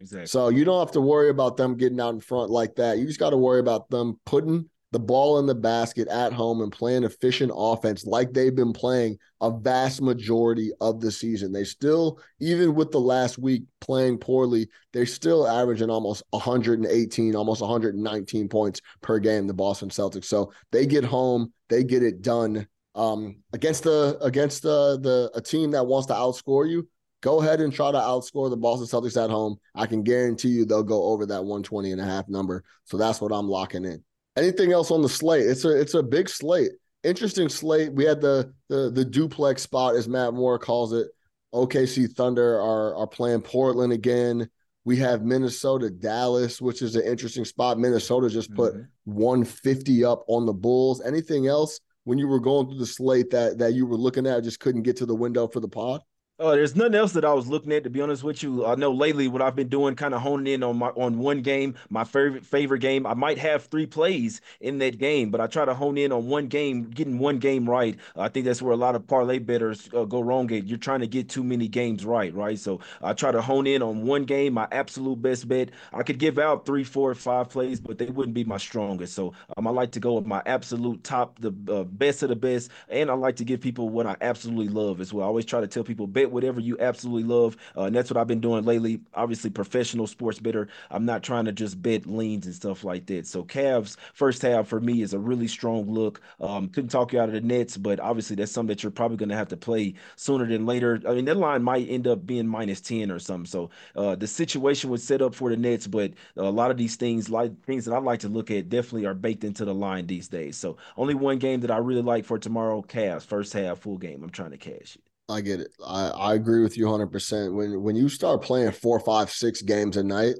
Exactly. 0.00 0.26
So 0.26 0.48
you 0.48 0.64
don't 0.64 0.80
have 0.80 0.92
to 0.92 1.00
worry 1.00 1.30
about 1.30 1.56
them 1.56 1.76
getting 1.76 2.00
out 2.00 2.14
in 2.14 2.20
front 2.20 2.50
like 2.50 2.74
that. 2.76 2.98
You 2.98 3.06
just 3.06 3.20
got 3.20 3.30
to 3.30 3.36
worry 3.36 3.60
about 3.60 3.88
them 3.88 4.20
putting 4.26 4.68
the 4.92 5.00
ball 5.00 5.38
in 5.38 5.46
the 5.46 5.54
basket 5.54 6.06
at 6.08 6.34
home 6.34 6.60
and 6.60 6.70
playing 6.70 7.02
efficient 7.02 7.50
offense 7.54 8.04
like 8.06 8.32
they've 8.32 8.54
been 8.54 8.74
playing 8.74 9.18
a 9.40 9.50
vast 9.50 10.02
majority 10.02 10.70
of 10.82 11.00
the 11.00 11.10
season. 11.10 11.50
They 11.50 11.64
still, 11.64 12.20
even 12.40 12.74
with 12.74 12.90
the 12.90 13.00
last 13.00 13.38
week 13.38 13.64
playing 13.80 14.18
poorly, 14.18 14.68
they're 14.92 15.06
still 15.06 15.48
averaging 15.48 15.88
almost 15.88 16.22
118, 16.30 17.34
almost 17.34 17.62
119 17.62 18.48
points 18.48 18.80
per 19.00 19.18
game, 19.18 19.46
the 19.46 19.54
Boston 19.54 19.88
Celtics. 19.88 20.26
So 20.26 20.52
they 20.70 20.86
get 20.86 21.04
home, 21.04 21.52
they 21.68 21.82
get 21.82 22.02
it 22.02 22.20
done. 22.22 22.68
Um, 22.94 23.36
against 23.54 23.84
the 23.84 24.18
against 24.20 24.62
the 24.62 25.00
the 25.00 25.30
a 25.34 25.40
team 25.40 25.70
that 25.70 25.86
wants 25.86 26.08
to 26.08 26.12
outscore 26.12 26.68
you, 26.68 26.86
go 27.22 27.40
ahead 27.40 27.62
and 27.62 27.72
try 27.72 27.90
to 27.90 27.96
outscore 27.96 28.50
the 28.50 28.56
Boston 28.58 28.86
Celtics 28.86 29.22
at 29.22 29.30
home. 29.30 29.56
I 29.74 29.86
can 29.86 30.02
guarantee 30.02 30.50
you 30.50 30.66
they'll 30.66 30.82
go 30.82 31.04
over 31.04 31.24
that 31.24 31.40
120 31.40 31.92
and 31.92 32.00
a 32.02 32.04
half 32.04 32.28
number. 32.28 32.62
So 32.84 32.98
that's 32.98 33.22
what 33.22 33.32
I'm 33.32 33.48
locking 33.48 33.86
in. 33.86 34.04
Anything 34.36 34.72
else 34.72 34.90
on 34.90 35.02
the 35.02 35.08
slate? 35.08 35.46
It's 35.46 35.64
a 35.64 35.78
it's 35.78 35.94
a 35.94 36.02
big 36.02 36.28
slate. 36.28 36.72
Interesting 37.02 37.48
slate. 37.48 37.92
We 37.92 38.04
had 38.04 38.20
the 38.20 38.52
the 38.68 38.90
the 38.90 39.04
duplex 39.04 39.62
spot, 39.62 39.96
as 39.96 40.08
Matt 40.08 40.34
Moore 40.34 40.58
calls 40.58 40.92
it. 40.92 41.08
OKC 41.54 42.10
Thunder 42.12 42.58
are 42.58 42.96
are 42.96 43.06
playing 43.06 43.42
Portland 43.42 43.92
again. 43.92 44.48
We 44.84 44.96
have 44.96 45.22
Minnesota 45.22 45.90
Dallas, 45.90 46.60
which 46.60 46.82
is 46.82 46.96
an 46.96 47.04
interesting 47.04 47.44
spot. 47.44 47.78
Minnesota 47.78 48.28
just 48.28 48.52
put 48.54 48.74
mm-hmm. 48.74 49.12
150 49.12 50.04
up 50.04 50.24
on 50.26 50.46
the 50.46 50.52
Bulls. 50.52 51.00
Anything 51.02 51.46
else 51.46 51.78
when 52.04 52.18
you 52.18 52.26
were 52.26 52.40
going 52.40 52.66
through 52.68 52.78
the 52.78 52.86
slate 52.86 53.30
that 53.30 53.58
that 53.58 53.74
you 53.74 53.86
were 53.86 53.96
looking 53.96 54.26
at 54.26 54.44
just 54.44 54.60
couldn't 54.60 54.82
get 54.82 54.96
to 54.96 55.06
the 55.06 55.14
window 55.14 55.46
for 55.46 55.60
the 55.60 55.68
pod? 55.68 56.00
Uh, 56.42 56.56
there's 56.56 56.74
nothing 56.74 56.96
else 56.96 57.12
that 57.12 57.24
I 57.24 57.32
was 57.32 57.46
looking 57.46 57.72
at 57.72 57.84
to 57.84 57.90
be 57.90 58.00
honest 58.00 58.24
with 58.24 58.42
you. 58.42 58.66
I 58.66 58.74
know 58.74 58.90
lately 58.90 59.28
what 59.28 59.40
I've 59.40 59.54
been 59.54 59.68
doing, 59.68 59.94
kind 59.94 60.12
of 60.12 60.22
honing 60.22 60.52
in 60.52 60.64
on 60.64 60.76
my 60.76 60.88
on 60.88 61.18
one 61.18 61.40
game, 61.40 61.76
my 61.88 62.02
favorite 62.02 62.44
favorite 62.44 62.80
game. 62.80 63.06
I 63.06 63.14
might 63.14 63.38
have 63.38 63.66
three 63.66 63.86
plays 63.86 64.40
in 64.60 64.78
that 64.78 64.98
game, 64.98 65.30
but 65.30 65.40
I 65.40 65.46
try 65.46 65.64
to 65.64 65.72
hone 65.72 65.96
in 65.96 66.10
on 66.10 66.26
one 66.26 66.48
game, 66.48 66.90
getting 66.90 67.20
one 67.20 67.38
game 67.38 67.70
right. 67.70 67.96
I 68.16 68.28
think 68.28 68.44
that's 68.46 68.60
where 68.60 68.72
a 68.72 68.76
lot 68.76 68.96
of 68.96 69.06
parlay 69.06 69.38
bettors 69.38 69.88
uh, 69.94 70.02
go 70.04 70.20
wrong. 70.20 70.50
At 70.52 70.66
you're 70.66 70.78
trying 70.78 70.98
to 70.98 71.06
get 71.06 71.28
too 71.28 71.44
many 71.44 71.68
games 71.68 72.04
right, 72.04 72.34
right? 72.34 72.58
So 72.58 72.80
I 73.02 73.12
try 73.12 73.30
to 73.30 73.40
hone 73.40 73.68
in 73.68 73.80
on 73.80 74.04
one 74.04 74.24
game, 74.24 74.54
my 74.54 74.66
absolute 74.72 75.22
best 75.22 75.46
bet. 75.46 75.70
I 75.92 76.02
could 76.02 76.18
give 76.18 76.38
out 76.40 76.66
three, 76.66 76.82
four, 76.82 77.14
five 77.14 77.50
plays, 77.50 77.78
but 77.78 77.98
they 77.98 78.06
wouldn't 78.06 78.34
be 78.34 78.42
my 78.42 78.58
strongest. 78.58 79.14
So 79.14 79.32
um, 79.56 79.68
I 79.68 79.70
like 79.70 79.92
to 79.92 80.00
go 80.00 80.14
with 80.14 80.26
my 80.26 80.42
absolute 80.46 81.04
top, 81.04 81.38
the 81.38 81.52
uh, 81.72 81.84
best 81.84 82.24
of 82.24 82.30
the 82.30 82.36
best, 82.36 82.72
and 82.88 83.10
I 83.12 83.14
like 83.14 83.36
to 83.36 83.44
give 83.44 83.60
people 83.60 83.90
what 83.90 84.08
I 84.08 84.16
absolutely 84.20 84.72
love 84.74 85.00
as 85.00 85.12
well. 85.12 85.22
I 85.24 85.28
always 85.28 85.44
try 85.44 85.60
to 85.60 85.68
tell 85.68 85.84
people 85.84 86.08
bet 86.08 86.31
whatever 86.32 86.60
you 86.60 86.76
absolutely 86.80 87.24
love. 87.24 87.56
Uh, 87.76 87.84
and 87.84 87.94
that's 87.94 88.10
what 88.10 88.16
I've 88.16 88.26
been 88.26 88.40
doing 88.40 88.64
lately. 88.64 89.00
Obviously, 89.14 89.50
professional 89.50 90.06
sports 90.06 90.38
better. 90.38 90.68
I'm 90.90 91.04
not 91.04 91.22
trying 91.22 91.44
to 91.44 91.52
just 91.52 91.80
bet 91.82 92.06
leans 92.06 92.46
and 92.46 92.54
stuff 92.54 92.84
like 92.84 93.06
that. 93.06 93.26
So 93.26 93.44
Cavs 93.44 93.96
first 94.14 94.42
half 94.42 94.68
for 94.68 94.80
me 94.80 95.02
is 95.02 95.12
a 95.14 95.18
really 95.18 95.48
strong 95.48 95.90
look. 95.90 96.20
Um, 96.40 96.68
couldn't 96.68 96.90
talk 96.90 97.12
you 97.12 97.20
out 97.20 97.28
of 97.28 97.34
the 97.34 97.40
Nets, 97.40 97.76
but 97.76 98.00
obviously 98.00 98.36
that's 98.36 98.52
something 98.52 98.68
that 98.68 98.82
you're 98.82 98.92
probably 98.92 99.16
going 99.16 99.28
to 99.28 99.36
have 99.36 99.48
to 99.48 99.56
play 99.56 99.94
sooner 100.16 100.46
than 100.46 100.66
later. 100.66 101.00
I 101.06 101.14
mean, 101.14 101.24
that 101.26 101.36
line 101.36 101.62
might 101.62 101.88
end 101.88 102.06
up 102.06 102.26
being 102.26 102.46
minus 102.46 102.80
10 102.80 103.10
or 103.10 103.18
something. 103.18 103.46
So 103.46 103.70
uh, 103.96 104.14
the 104.16 104.26
situation 104.26 104.90
was 104.90 105.02
set 105.04 105.22
up 105.22 105.34
for 105.34 105.50
the 105.50 105.56
Nets, 105.56 105.86
but 105.86 106.12
a 106.36 106.42
lot 106.42 106.70
of 106.70 106.76
these 106.76 106.96
things, 106.96 107.30
like 107.30 107.62
things 107.64 107.84
that 107.84 107.94
I 107.94 107.98
like 107.98 108.20
to 108.20 108.28
look 108.28 108.50
at, 108.50 108.68
definitely 108.68 109.06
are 109.06 109.14
baked 109.14 109.44
into 109.44 109.64
the 109.64 109.74
line 109.74 110.06
these 110.06 110.28
days. 110.28 110.56
So 110.56 110.76
only 110.96 111.14
one 111.14 111.38
game 111.38 111.60
that 111.60 111.70
I 111.70 111.78
really 111.78 112.02
like 112.02 112.24
for 112.24 112.38
tomorrow, 112.38 112.82
Cavs, 112.82 113.24
first 113.24 113.52
half, 113.52 113.80
full 113.80 113.98
game. 113.98 114.22
I'm 114.22 114.30
trying 114.30 114.50
to 114.52 114.58
cash 114.58 114.96
it. 114.96 115.11
I 115.32 115.40
get 115.40 115.60
it. 115.60 115.72
I, 115.84 116.08
I 116.08 116.34
agree 116.34 116.62
with 116.62 116.76
you 116.76 116.86
100%. 116.86 117.54
When 117.54 117.82
when 117.82 117.96
you 117.96 118.08
start 118.08 118.42
playing 118.42 118.72
four, 118.72 119.00
five, 119.00 119.30
six 119.30 119.62
games 119.62 119.96
a 119.96 120.02
night 120.02 120.34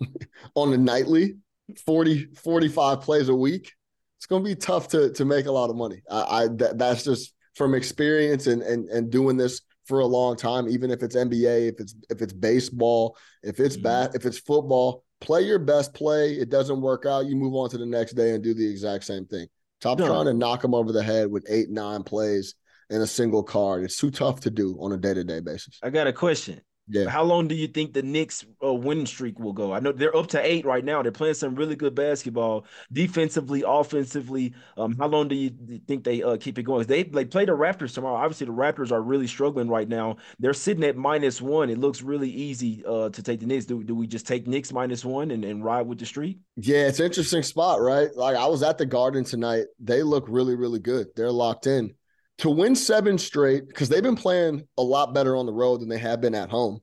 on 0.54 0.72
a 0.72 0.76
nightly, 0.76 1.36
40, 1.84 2.28
45 2.36 3.00
plays 3.00 3.28
a 3.28 3.34
week, 3.34 3.72
it's 4.18 4.26
going 4.26 4.42
to 4.42 4.48
be 4.48 4.54
tough 4.54 4.88
to 4.88 5.12
to 5.12 5.24
make 5.24 5.46
a 5.46 5.52
lot 5.52 5.70
of 5.70 5.76
money. 5.76 6.02
I, 6.10 6.20
I 6.20 6.48
that, 6.48 6.78
that's 6.78 7.04
just 7.04 7.34
from 7.54 7.74
experience 7.74 8.46
and, 8.46 8.62
and 8.62 8.88
and 8.88 9.10
doing 9.10 9.36
this 9.36 9.62
for 9.86 10.00
a 10.00 10.06
long 10.06 10.36
time. 10.36 10.68
Even 10.68 10.90
if 10.90 11.02
it's 11.02 11.16
NBA, 11.16 11.68
if 11.68 11.80
it's 11.80 11.94
if 12.08 12.22
it's 12.22 12.32
baseball, 12.32 13.16
if 13.42 13.60
it's 13.60 13.76
mm-hmm. 13.76 13.84
bat, 13.84 14.14
if 14.14 14.24
it's 14.24 14.38
football, 14.38 15.04
play 15.20 15.42
your 15.42 15.58
best 15.58 15.92
play. 15.94 16.32
It 16.32 16.48
doesn't 16.50 16.80
work 16.80 17.04
out, 17.06 17.26
you 17.26 17.36
move 17.36 17.54
on 17.54 17.68
to 17.70 17.78
the 17.78 17.86
next 17.86 18.12
day 18.12 18.34
and 18.34 18.42
do 18.42 18.54
the 18.54 18.68
exact 18.68 19.04
same 19.04 19.26
thing. 19.26 19.48
Stop 19.80 19.98
no. 19.98 20.06
trying 20.06 20.26
to 20.26 20.34
knock 20.34 20.62
them 20.62 20.74
over 20.74 20.92
the 20.92 21.02
head 21.02 21.30
with 21.30 21.44
eight, 21.50 21.68
nine 21.68 22.02
plays 22.02 22.54
in 22.90 23.00
a 23.00 23.06
single 23.06 23.42
card. 23.42 23.84
It's 23.84 23.96
too 23.96 24.10
tough 24.10 24.40
to 24.40 24.50
do 24.50 24.76
on 24.80 24.92
a 24.92 24.96
day 24.96 25.14
to 25.14 25.24
day 25.24 25.40
basis. 25.40 25.78
I 25.82 25.90
got 25.90 26.06
a 26.06 26.12
question. 26.12 26.60
Yeah. 26.88 27.08
How 27.08 27.24
long 27.24 27.48
do 27.48 27.54
you 27.56 27.66
think 27.66 27.92
the 27.92 28.02
Knicks 28.02 28.44
uh, 28.64 28.72
winning 28.72 29.06
streak 29.06 29.40
will 29.40 29.52
go? 29.52 29.72
I 29.72 29.80
know 29.80 29.90
they're 29.90 30.16
up 30.16 30.28
to 30.28 30.44
eight 30.44 30.64
right 30.64 30.84
now. 30.84 31.02
They're 31.02 31.10
playing 31.10 31.34
some 31.34 31.56
really 31.56 31.74
good 31.74 31.96
basketball, 31.96 32.64
defensively, 32.92 33.64
offensively. 33.66 34.54
Um, 34.76 34.96
how 34.96 35.08
long 35.08 35.26
do 35.26 35.34
you 35.34 35.50
think 35.88 36.04
they 36.04 36.22
uh, 36.22 36.36
keep 36.36 36.58
it 36.58 36.62
going? 36.62 36.86
They 36.86 37.02
they 37.02 37.24
play 37.24 37.44
the 37.44 37.52
Raptors 37.52 37.92
tomorrow. 37.92 38.16
Obviously, 38.16 38.46
the 38.46 38.52
Raptors 38.52 38.92
are 38.92 39.02
really 39.02 39.26
struggling 39.26 39.68
right 39.68 39.88
now. 39.88 40.16
They're 40.38 40.54
sitting 40.54 40.84
at 40.84 40.96
minus 40.96 41.42
one. 41.42 41.70
It 41.70 41.78
looks 41.78 42.02
really 42.02 42.30
easy 42.30 42.84
uh, 42.86 43.10
to 43.10 43.22
take 43.22 43.40
the 43.40 43.46
Knicks. 43.46 43.64
Do, 43.64 43.82
do 43.82 43.96
we 43.96 44.06
just 44.06 44.26
take 44.26 44.46
Knicks 44.46 44.72
minus 44.72 45.04
one 45.04 45.32
and, 45.32 45.44
and 45.44 45.64
ride 45.64 45.88
with 45.88 45.98
the 45.98 46.06
streak? 46.06 46.38
Yeah, 46.56 46.86
it's 46.86 47.00
an 47.00 47.06
interesting 47.06 47.42
spot, 47.42 47.80
right? 47.80 48.14
Like 48.14 48.36
I 48.36 48.46
was 48.46 48.62
at 48.62 48.78
the 48.78 48.86
Garden 48.86 49.24
tonight. 49.24 49.64
They 49.80 50.04
look 50.04 50.26
really, 50.28 50.54
really 50.54 50.78
good. 50.78 51.08
They're 51.16 51.32
locked 51.32 51.66
in 51.66 51.96
to 52.38 52.50
win 52.50 52.76
seven 52.76 53.18
straight 53.18 53.66
because 53.68 53.88
they've 53.88 54.02
been 54.02 54.16
playing 54.16 54.66
a 54.76 54.82
lot 54.82 55.14
better 55.14 55.36
on 55.36 55.46
the 55.46 55.52
road 55.52 55.80
than 55.80 55.88
they 55.88 55.98
have 55.98 56.20
been 56.20 56.34
at 56.34 56.50
home. 56.50 56.80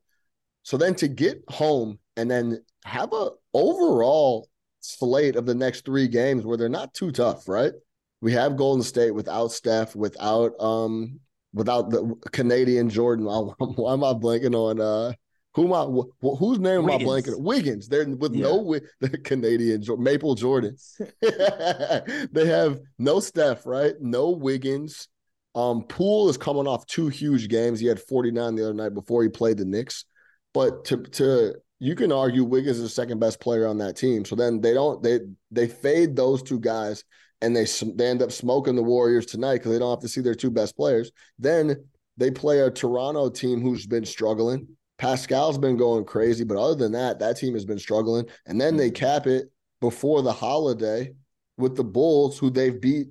So 0.63 0.77
then 0.77 0.95
to 0.95 1.07
get 1.07 1.43
home 1.49 1.99
and 2.17 2.29
then 2.29 2.63
have 2.85 3.13
a 3.13 3.29
overall 3.53 4.47
slate 4.79 5.35
of 5.35 5.45
the 5.45 5.55
next 5.55 5.85
three 5.85 6.07
games 6.07 6.45
where 6.45 6.57
they're 6.57 6.69
not 6.69 6.93
too 6.93 7.11
tough, 7.11 7.47
right? 7.47 7.73
We 8.21 8.31
have 8.33 8.57
Golden 8.57 8.83
State 8.83 9.11
without 9.11 9.51
Steph, 9.51 9.95
without 9.95 10.59
um 10.59 11.19
without 11.53 11.89
the 11.89 12.15
Canadian 12.31 12.89
Jordan. 12.89 13.25
Why 13.57 13.93
am 13.93 14.03
I 14.03 14.13
blanking 14.13 14.55
on 14.55 14.79
uh 14.79 15.13
who 15.55 15.65
am 15.65 15.73
I? 15.73 16.27
Whose 16.39 16.59
name 16.59 16.85
Wiggins. 16.85 17.03
am 17.03 17.09
I 17.09 17.11
blanking? 17.11 17.39
Wiggins. 17.41 17.87
They're 17.87 18.09
with 18.09 18.33
yeah. 18.33 18.43
no 18.43 18.79
the 19.01 19.17
Canadian 19.19 19.83
Maple 19.99 20.33
Jordan. 20.33 20.75
they 21.21 22.47
have 22.47 22.79
no 22.97 23.19
Steph, 23.19 23.65
right? 23.65 23.93
No 23.99 24.31
Wiggins. 24.31 25.09
Um, 25.55 25.83
Poole 25.83 26.29
is 26.29 26.37
coming 26.37 26.67
off 26.67 26.85
two 26.85 27.07
huge 27.07 27.47
games. 27.47 27.79
He 27.79 27.87
had 27.87 27.99
49 27.99 28.55
the 28.55 28.63
other 28.63 28.73
night 28.73 28.93
before 28.93 29.23
he 29.23 29.29
played 29.29 29.57
the 29.57 29.65
Knicks. 29.65 30.05
But 30.53 30.85
to 30.85 30.97
to 30.97 31.55
you 31.79 31.95
can 31.95 32.11
argue 32.11 32.43
Wiggins 32.43 32.77
is 32.77 32.83
the 32.83 32.89
second 32.89 33.19
best 33.19 33.39
player 33.39 33.67
on 33.67 33.77
that 33.79 33.97
team. 33.97 34.25
So 34.25 34.35
then 34.35 34.61
they 34.61 34.73
don't 34.73 35.01
they 35.03 35.19
they 35.51 35.67
fade 35.67 36.15
those 36.15 36.41
two 36.41 36.59
guys 36.59 37.03
and 37.41 37.55
they 37.55 37.65
they 37.95 38.07
end 38.07 38.21
up 38.21 38.31
smoking 38.31 38.75
the 38.75 38.83
Warriors 38.83 39.25
tonight 39.25 39.55
because 39.55 39.71
they 39.71 39.79
don't 39.79 39.89
have 39.89 39.99
to 39.99 40.07
see 40.07 40.21
their 40.21 40.35
two 40.35 40.51
best 40.51 40.77
players. 40.77 41.11
Then 41.37 41.85
they 42.17 42.31
play 42.31 42.59
a 42.59 42.71
Toronto 42.71 43.29
team 43.29 43.61
who's 43.61 43.85
been 43.85 44.05
struggling. 44.05 44.67
Pascal's 44.97 45.57
been 45.57 45.75
going 45.75 46.05
crazy, 46.05 46.43
but 46.43 46.57
other 46.57 46.75
than 46.75 46.93
that, 46.93 47.19
that 47.19 47.37
team 47.37 47.53
has 47.53 47.65
been 47.65 47.79
struggling. 47.79 48.25
And 48.45 48.61
then 48.61 48.77
they 48.77 48.91
cap 48.91 49.27
it 49.27 49.51
before 49.81 50.21
the 50.21 50.31
holiday 50.31 51.13
with 51.57 51.75
the 51.75 51.83
Bulls, 51.83 52.37
who 52.37 52.49
they've 52.49 52.79
beat 52.79 53.07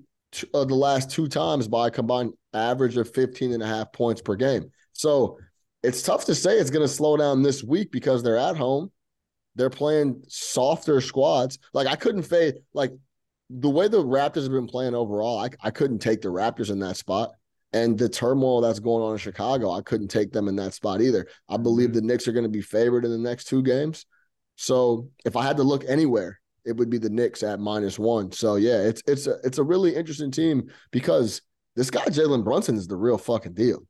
uh, 0.55 0.65
the 0.65 0.75
last 0.75 1.11
two 1.11 1.29
times 1.29 1.69
by 1.69 1.89
a 1.89 1.91
combined 1.91 2.33
average 2.55 2.97
of 2.97 3.13
15 3.13 3.53
and 3.53 3.63
a 3.63 3.67
half 3.67 3.93
points 3.93 4.21
per 4.21 4.35
game. 4.35 4.71
So 4.93 5.39
it's 5.83 6.03
tough 6.03 6.25
to 6.27 6.35
say 6.35 6.57
it's 6.57 6.71
going 6.71 6.87
to 6.87 6.93
slow 6.93 7.17
down 7.17 7.43
this 7.43 7.63
week 7.63 7.91
because 7.91 8.23
they're 8.23 8.39
at 8.39 8.57
home. 8.57 8.91
They're 9.55 9.71
playing 9.71 10.23
softer 10.29 11.01
squads. 11.01 11.59
Like 11.75 11.87
I 11.87 11.97
couldn't 11.97 12.23
fade 12.23 12.55
like 12.73 12.93
the 13.51 13.71
way 13.71 13.89
the 13.89 14.03
Raptors 14.03 14.45
have 14.45 14.53
been 14.53 14.67
playing 14.67 14.95
overall, 14.95 15.39
I, 15.39 15.51
I 15.61 15.71
couldn't 15.71 15.99
take 15.99 16.23
the 16.23 16.29
Raptors 16.29 16.71
in 16.71 16.79
that 16.81 16.97
spot. 16.97 17.33
And 17.75 17.99
the 17.99 18.09
turmoil 18.09 18.61
that's 18.61 18.81
going 18.81 19.03
on 19.03 19.13
in 19.13 19.19
Chicago, 19.19 19.73
I 19.73 19.81
couldn't 19.81 20.09
take 20.09 20.33
them 20.33 20.47
in 20.47 20.57
that 20.57 20.75
spot 20.75 21.01
either. 21.01 21.27
I 21.49 21.57
believe 21.57 21.89
mm-hmm. 21.89 21.95
the 21.97 22.03
Knicks 22.03 22.29
are 22.29 22.33
going 22.33 22.45
to 22.45 22.51
be 22.51 22.61
favored 22.61 23.05
in 23.05 23.11
the 23.11 23.19
next 23.19 23.47
two 23.47 23.63
games. 23.63 24.05
So 24.57 25.09
if 25.25 25.37
I 25.37 25.43
had 25.43 25.57
to 25.57 25.63
look 25.63 25.85
anywhere, 25.89 26.39
it 26.65 26.77
would 26.77 26.91
be 26.91 26.99
the 26.99 27.11
Knicks 27.11 27.43
at 27.43 27.61
minus 27.61 27.99
one. 27.99 28.33
So 28.33 28.57
yeah, 28.57 28.79
it's 28.83 29.03
it's 29.07 29.27
a 29.27 29.37
it's 29.45 29.59
a 29.59 29.63
really 29.63 29.95
interesting 29.95 30.31
team 30.31 30.71
because 30.91 31.43
this 31.77 31.91
guy 31.91 32.05
Jalen 32.05 32.45
Brunson 32.45 32.77
is 32.77 32.87
the 32.87 32.97
real 32.97 33.19
fucking 33.19 33.55
deal. 33.55 33.83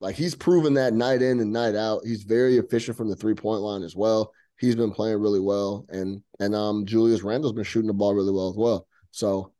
Like 0.00 0.16
he's 0.16 0.34
proven 0.34 0.74
that 0.74 0.92
night 0.92 1.22
in 1.22 1.40
and 1.40 1.52
night 1.52 1.74
out. 1.74 2.02
He's 2.04 2.24
very 2.24 2.58
efficient 2.58 2.96
from 2.96 3.08
the 3.08 3.16
three 3.16 3.34
point 3.34 3.62
line 3.62 3.82
as 3.82 3.96
well. 3.96 4.32
He's 4.58 4.76
been 4.76 4.90
playing 4.90 5.20
really 5.20 5.40
well, 5.40 5.86
and 5.88 6.22
and 6.40 6.54
um 6.54 6.86
Julius 6.86 7.22
Randle's 7.22 7.52
been 7.52 7.64
shooting 7.64 7.88
the 7.88 7.94
ball 7.94 8.14
really 8.14 8.32
well 8.32 8.50
as 8.50 8.56
well. 8.56 8.86
So 9.10 9.52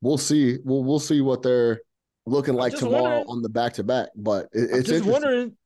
we'll 0.00 0.18
see. 0.18 0.58
We'll 0.64 0.84
we'll 0.84 1.00
see 1.00 1.20
what 1.20 1.42
they're 1.42 1.80
looking 2.26 2.54
like 2.54 2.74
tomorrow 2.74 3.24
on 3.28 3.42
the 3.42 3.48
back 3.48 3.74
to 3.74 3.84
back. 3.84 4.08
But 4.16 4.46
it, 4.52 4.70
it's 4.70 4.88
just 4.88 5.04
wondering. 5.04 5.56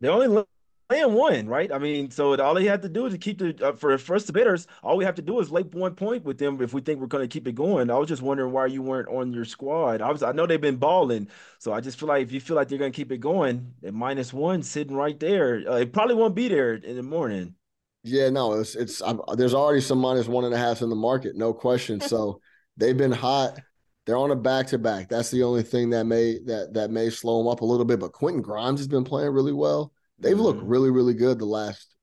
They 0.00 0.08
only 0.08 0.44
playing 0.88 1.12
one, 1.12 1.46
right? 1.48 1.72
I 1.72 1.78
mean, 1.78 2.10
so 2.10 2.36
all 2.40 2.54
they 2.54 2.64
have 2.64 2.80
to 2.82 2.88
do 2.88 3.06
is 3.06 3.12
to 3.12 3.18
keep 3.18 3.38
the 3.38 3.56
uh, 3.66 3.72
for 3.72 3.96
first 3.98 4.32
bidders. 4.32 4.66
All 4.82 4.96
we 4.96 5.04
have 5.04 5.14
to 5.16 5.22
do 5.22 5.40
is 5.40 5.50
lay 5.50 5.62
one 5.62 5.94
point 5.94 6.24
with 6.24 6.38
them 6.38 6.60
if 6.60 6.72
we 6.72 6.80
think 6.80 7.00
we're 7.00 7.06
going 7.06 7.24
to 7.24 7.28
keep 7.28 7.46
it 7.46 7.54
going. 7.54 7.90
I 7.90 7.98
was 7.98 8.08
just 8.08 8.22
wondering 8.22 8.52
why 8.52 8.66
you 8.66 8.82
weren't 8.82 9.08
on 9.08 9.32
your 9.32 9.44
squad. 9.44 10.00
I 10.00 10.10
was, 10.10 10.22
I 10.22 10.32
know 10.32 10.46
they've 10.46 10.60
been 10.60 10.76
balling, 10.76 11.28
so 11.58 11.72
I 11.72 11.80
just 11.80 11.98
feel 11.98 12.08
like 12.08 12.22
if 12.22 12.32
you 12.32 12.40
feel 12.40 12.56
like 12.56 12.68
they're 12.68 12.78
going 12.78 12.92
to 12.92 12.96
keep 12.96 13.12
it 13.12 13.18
going, 13.18 13.74
at 13.84 13.94
minus 13.94 14.32
one 14.32 14.62
sitting 14.62 14.96
right 14.96 15.18
there, 15.18 15.62
uh, 15.68 15.76
it 15.76 15.92
probably 15.92 16.14
won't 16.14 16.34
be 16.34 16.48
there 16.48 16.74
in 16.74 16.96
the 16.96 17.02
morning. 17.02 17.54
Yeah, 18.02 18.30
no, 18.30 18.52
it's 18.52 18.76
it's 18.76 19.02
I'm, 19.02 19.20
there's 19.36 19.54
already 19.54 19.80
some 19.80 19.98
minus 19.98 20.28
one 20.28 20.44
and 20.44 20.54
a 20.54 20.58
half 20.58 20.82
in 20.82 20.90
the 20.90 20.96
market, 20.96 21.34
no 21.34 21.52
question. 21.52 22.00
So 22.00 22.40
they've 22.76 22.96
been 22.96 23.12
hot. 23.12 23.58
They're 24.04 24.16
on 24.16 24.30
a 24.30 24.36
back 24.36 24.68
to 24.68 24.78
back. 24.78 25.08
That's 25.08 25.32
the 25.32 25.42
only 25.42 25.64
thing 25.64 25.90
that 25.90 26.04
may 26.04 26.38
that 26.44 26.74
that 26.74 26.90
may 26.92 27.10
slow 27.10 27.38
them 27.38 27.48
up 27.48 27.62
a 27.62 27.64
little 27.64 27.84
bit. 27.84 27.98
But 27.98 28.12
Quentin 28.12 28.42
Grimes 28.42 28.78
has 28.78 28.86
been 28.86 29.02
playing 29.02 29.32
really 29.32 29.52
well. 29.52 29.92
They've 30.18 30.34
mm-hmm. 30.34 30.42
looked 30.42 30.62
really 30.62 30.90
really 30.90 31.14
good 31.14 31.38
the 31.38 31.46
last 31.46 31.94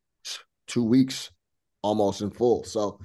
two 0.67 0.83
weeks, 0.83 1.31
almost 1.81 2.21
in 2.21 2.31
full. 2.31 2.63
So 2.63 2.99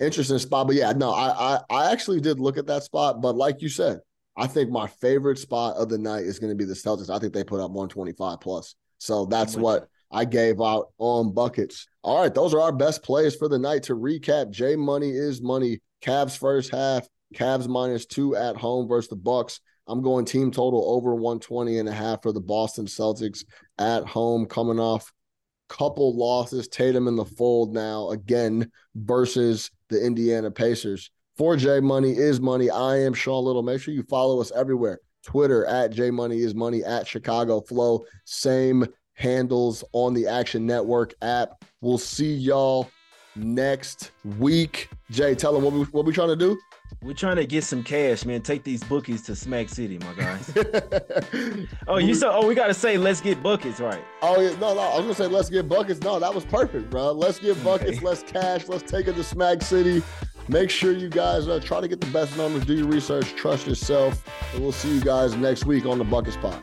interesting 0.00 0.38
spot. 0.38 0.66
But 0.66 0.76
yeah, 0.76 0.92
no, 0.92 1.12
I 1.12 1.56
I, 1.56 1.60
I 1.70 1.92
actually 1.92 2.20
did 2.20 2.40
look 2.40 2.58
at 2.58 2.66
that 2.66 2.82
spot. 2.82 3.20
But 3.20 3.36
like 3.36 3.62
you 3.62 3.68
said, 3.68 4.00
I 4.36 4.46
think 4.46 4.70
my 4.70 4.86
favorite 4.86 5.38
spot 5.38 5.76
of 5.76 5.88
the 5.88 5.98
night 5.98 6.24
is 6.24 6.38
going 6.38 6.50
to 6.50 6.56
be 6.56 6.64
the 6.64 6.74
Celtics. 6.74 7.10
I 7.10 7.18
think 7.18 7.32
they 7.32 7.44
put 7.44 7.60
up 7.60 7.70
125 7.70 8.40
plus. 8.40 8.74
So 8.98 9.26
that's 9.26 9.56
what 9.56 9.88
I 10.12 10.24
gave 10.24 10.60
out 10.60 10.88
on 10.98 11.32
buckets. 11.32 11.86
All 12.02 12.20
right, 12.20 12.32
those 12.32 12.54
are 12.54 12.60
our 12.60 12.72
best 12.72 13.02
plays 13.02 13.34
for 13.34 13.48
the 13.48 13.58
night. 13.58 13.84
To 13.84 13.96
recap, 13.96 14.50
J 14.50 14.76
Money 14.76 15.10
is 15.10 15.42
money. 15.42 15.80
Cavs 16.02 16.38
first 16.38 16.70
half, 16.70 17.06
Cavs 17.34 17.66
minus 17.66 18.06
two 18.06 18.36
at 18.36 18.56
home 18.56 18.88
versus 18.88 19.08
the 19.08 19.16
Bucks. 19.16 19.60
I'm 19.86 20.02
going 20.02 20.24
team 20.24 20.50
total 20.50 20.84
over 20.94 21.14
120 21.14 21.78
and 21.78 21.88
a 21.88 21.92
half 21.92 22.22
for 22.22 22.32
the 22.32 22.40
Boston 22.40 22.86
Celtics 22.86 23.44
at 23.78 24.04
home, 24.04 24.46
coming 24.46 24.78
off 24.78 25.12
couple 25.72 26.14
losses. 26.14 26.68
Tatum 26.68 27.08
in 27.08 27.16
the 27.16 27.24
fold 27.24 27.72
now 27.72 28.10
again 28.10 28.70
versus 28.94 29.70
the 29.88 30.04
Indiana 30.04 30.50
Pacers. 30.50 31.10
4J 31.38 31.82
Money 31.82 32.12
is 32.12 32.40
money. 32.40 32.68
I 32.68 32.98
am 32.98 33.14
Sean 33.14 33.44
Little. 33.44 33.62
Make 33.62 33.80
sure 33.80 33.94
you 33.94 34.02
follow 34.02 34.40
us 34.40 34.52
everywhere. 34.54 35.00
Twitter 35.24 35.64
at 35.64 35.90
J 35.90 36.10
Money 36.10 36.40
is 36.40 36.54
money 36.54 36.84
at 36.84 37.06
Chicago 37.06 37.60
Flow. 37.62 38.04
Same 38.24 38.86
handles 39.14 39.82
on 39.92 40.12
the 40.12 40.26
Action 40.26 40.66
Network 40.66 41.14
app. 41.22 41.64
We'll 41.80 41.98
see 41.98 42.34
y'all 42.34 42.90
next 43.34 44.10
week. 44.38 44.90
Jay, 45.10 45.34
tell 45.34 45.54
them 45.54 45.62
what 45.62 45.72
we 45.72 45.84
what 45.84 46.04
we 46.04 46.12
trying 46.12 46.28
to 46.28 46.36
do. 46.36 46.58
We're 47.00 47.14
trying 47.14 47.36
to 47.36 47.46
get 47.46 47.64
some 47.64 47.82
cash, 47.82 48.24
man. 48.24 48.42
Take 48.42 48.62
these 48.64 48.82
bookies 48.84 49.22
to 49.22 49.34
Smack 49.36 49.68
City, 49.68 49.98
my 49.98 50.12
guys. 50.14 50.52
oh, 51.88 51.98
you 51.98 52.14
said, 52.14 52.30
oh, 52.30 52.46
we 52.46 52.54
gotta 52.54 52.74
say, 52.74 52.96
let's 52.96 53.20
get 53.20 53.42
buckets, 53.42 53.80
right? 53.80 54.04
Oh 54.20 54.40
yeah, 54.40 54.50
no, 54.58 54.74
no. 54.74 54.80
I 54.80 54.96
was 54.96 55.02
gonna 55.02 55.14
say, 55.14 55.26
let's 55.26 55.50
get 55.50 55.68
buckets. 55.68 56.00
No, 56.00 56.18
that 56.18 56.34
was 56.34 56.44
perfect, 56.44 56.90
bro. 56.90 57.12
Let's 57.12 57.38
get 57.38 57.62
buckets. 57.64 57.98
Okay. 57.98 58.06
Let's 58.06 58.22
cash. 58.22 58.68
Let's 58.68 58.88
take 58.90 59.08
it 59.08 59.14
to 59.14 59.24
Smack 59.24 59.62
City. 59.62 60.02
Make 60.48 60.70
sure 60.70 60.92
you 60.92 61.08
guys 61.08 61.48
uh, 61.48 61.60
try 61.60 61.80
to 61.80 61.88
get 61.88 62.00
the 62.00 62.08
best 62.08 62.36
numbers. 62.36 62.64
Do 62.64 62.74
your 62.74 62.88
research. 62.88 63.34
Trust 63.34 63.66
yourself. 63.66 64.24
And 64.52 64.62
we'll 64.62 64.72
see 64.72 64.94
you 64.94 65.00
guys 65.00 65.34
next 65.36 65.64
week 65.64 65.86
on 65.86 65.98
the 65.98 66.04
Bucket 66.04 66.34
Spot. 66.34 66.62